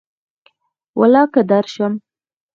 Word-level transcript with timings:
ولاکه 0.99 1.39
درشم 1.49 1.93